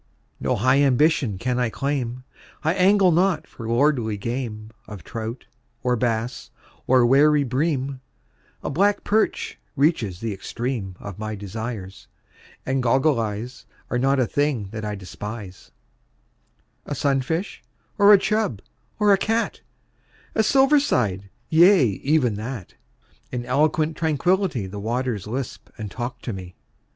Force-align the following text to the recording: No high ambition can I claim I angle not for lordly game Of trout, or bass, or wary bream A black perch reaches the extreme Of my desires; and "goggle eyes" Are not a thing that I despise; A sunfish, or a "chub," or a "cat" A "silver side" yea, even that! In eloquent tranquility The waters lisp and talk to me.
No 0.39 0.55
high 0.55 0.81
ambition 0.81 1.37
can 1.37 1.59
I 1.59 1.69
claim 1.69 2.23
I 2.63 2.73
angle 2.73 3.11
not 3.11 3.45
for 3.45 3.67
lordly 3.67 4.17
game 4.17 4.71
Of 4.87 5.03
trout, 5.03 5.45
or 5.83 5.95
bass, 5.95 6.49
or 6.87 7.05
wary 7.05 7.43
bream 7.43 8.01
A 8.63 8.71
black 8.71 9.03
perch 9.03 9.59
reaches 9.75 10.19
the 10.19 10.33
extreme 10.33 10.95
Of 10.99 11.19
my 11.19 11.35
desires; 11.35 12.07
and 12.65 12.81
"goggle 12.81 13.19
eyes" 13.19 13.67
Are 13.91 13.99
not 13.99 14.19
a 14.19 14.25
thing 14.25 14.69
that 14.71 14.83
I 14.83 14.95
despise; 14.95 15.69
A 16.87 16.95
sunfish, 16.95 17.61
or 17.99 18.11
a 18.11 18.17
"chub," 18.17 18.63
or 18.97 19.13
a 19.13 19.19
"cat" 19.19 19.61
A 20.33 20.41
"silver 20.41 20.79
side" 20.79 21.29
yea, 21.47 21.83
even 21.85 22.33
that! 22.37 22.73
In 23.31 23.45
eloquent 23.45 23.95
tranquility 23.97 24.65
The 24.65 24.79
waters 24.79 25.27
lisp 25.27 25.69
and 25.77 25.91
talk 25.91 26.23
to 26.23 26.33
me. 26.33 26.55